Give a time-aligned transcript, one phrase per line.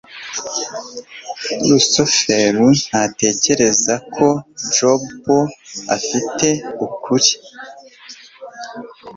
[1.67, 4.27] rusufero ntatekereza ko
[4.75, 5.39] jabo
[5.95, 6.47] afite
[6.85, 7.31] ukuri